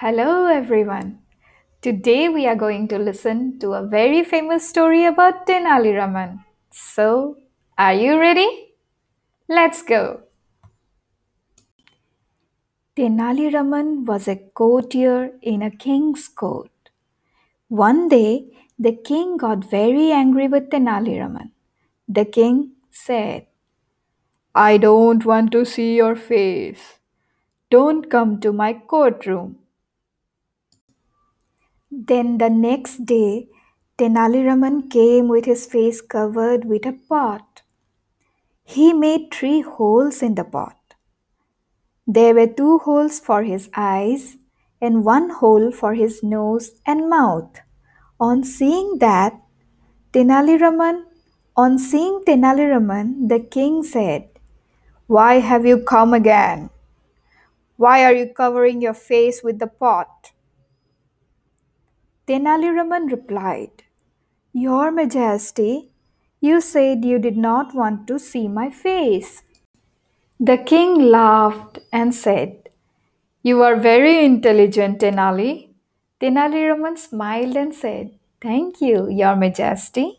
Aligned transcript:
Hello, 0.00 0.46
everyone. 0.46 1.18
Today 1.82 2.28
we 2.28 2.46
are 2.46 2.54
going 2.54 2.86
to 2.86 2.98
listen 3.00 3.58
to 3.58 3.72
a 3.72 3.84
very 3.84 4.22
famous 4.22 4.68
story 4.68 5.04
about 5.04 5.44
Tenali 5.44 5.92
Raman. 5.92 6.44
So, 6.70 7.38
are 7.76 7.94
you 7.94 8.16
ready? 8.16 8.46
Let's 9.48 9.82
go. 9.82 10.20
Tenali 12.96 13.52
Raman 13.52 14.04
was 14.04 14.28
a 14.28 14.36
courtier 14.36 15.32
in 15.42 15.62
a 15.62 15.72
king's 15.72 16.28
court. 16.28 16.90
One 17.66 18.08
day, 18.08 18.56
the 18.78 18.92
king 18.92 19.36
got 19.36 19.68
very 19.68 20.12
angry 20.12 20.46
with 20.46 20.70
Tenali 20.70 21.18
Raman. 21.18 21.50
The 22.08 22.24
king 22.24 22.74
said, 22.92 23.48
I 24.54 24.78
don't 24.78 25.24
want 25.24 25.50
to 25.50 25.64
see 25.64 25.96
your 25.96 26.14
face. 26.14 27.00
Don't 27.68 28.08
come 28.08 28.38
to 28.42 28.52
my 28.52 28.74
courtroom. 28.74 29.56
Then 31.90 32.38
the 32.38 32.50
next 32.50 33.06
day, 33.06 33.48
Tenali 33.96 34.44
Raman 34.46 34.88
came 34.88 35.26
with 35.26 35.46
his 35.46 35.66
face 35.66 36.00
covered 36.00 36.64
with 36.64 36.84
a 36.86 36.92
pot. 36.92 37.62
He 38.64 38.92
made 38.92 39.32
three 39.32 39.62
holes 39.62 40.22
in 40.22 40.34
the 40.34 40.44
pot. 40.44 40.76
There 42.06 42.34
were 42.34 42.46
two 42.46 42.78
holes 42.78 43.18
for 43.18 43.42
his 43.42 43.70
eyes 43.74 44.36
and 44.80 45.04
one 45.04 45.30
hole 45.30 45.72
for 45.72 45.94
his 45.94 46.22
nose 46.22 46.72
and 46.86 47.08
mouth. 47.08 47.60
On 48.20 48.44
seeing 48.44 48.98
that, 48.98 49.40
Tenali 50.12 50.60
Raman, 50.60 51.06
on 51.56 51.78
seeing 51.78 52.22
Tenali 52.26 52.70
Raman, 52.70 53.28
the 53.28 53.40
king 53.40 53.82
said, 53.82 54.28
Why 55.06 55.40
have 55.40 55.66
you 55.66 55.78
come 55.82 56.14
again? 56.14 56.70
Why 57.76 58.04
are 58.04 58.12
you 58.12 58.32
covering 58.32 58.82
your 58.82 58.94
face 58.94 59.42
with 59.42 59.58
the 59.58 59.66
pot? 59.66 60.32
Tenali 62.28 62.76
Raman 62.76 63.06
replied, 63.06 63.84
Your 64.52 64.90
Majesty, 64.90 65.88
you 66.40 66.60
said 66.60 67.02
you 67.02 67.18
did 67.18 67.38
not 67.38 67.74
want 67.74 68.06
to 68.08 68.18
see 68.18 68.48
my 68.48 68.68
face. 68.68 69.42
The 70.38 70.58
king 70.58 71.00
laughed 71.10 71.78
and 71.90 72.14
said, 72.14 72.68
You 73.42 73.62
are 73.62 73.76
very 73.76 74.26
intelligent, 74.26 75.00
Tenali. 75.00 75.70
Tenali 76.20 76.68
Raman 76.68 76.98
smiled 76.98 77.56
and 77.56 77.74
said, 77.74 78.10
Thank 78.42 78.82
you, 78.82 79.08
Your 79.08 79.34
Majesty. 79.34 80.17